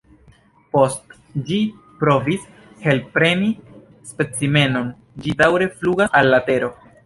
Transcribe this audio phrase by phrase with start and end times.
[0.75, 1.11] Post
[1.49, 1.59] ĝi
[1.99, 2.47] provis
[2.93, 3.53] elpreni
[4.15, 4.93] specimenon,
[5.27, 6.77] ĝi daŭre flugas al la tero.